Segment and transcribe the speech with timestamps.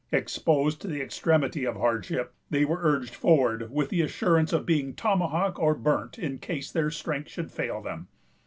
[0.11, 4.95] Exposed to the extremity of hardship, they were urged forward with the assurance of being
[4.95, 8.07] tomahawked or burnt in case their strength should fail them.